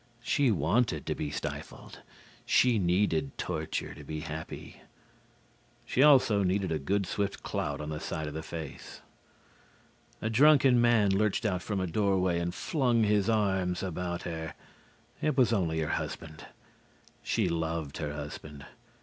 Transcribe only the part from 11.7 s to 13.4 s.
a door way and flung his